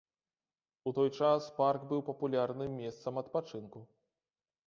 У 0.91 0.93
той 0.99 1.09
час 1.17 1.49
парк 1.59 1.81
быў 1.91 2.01
папулярным 2.09 2.71
месцам 2.81 3.23
адпачынку. 3.23 3.79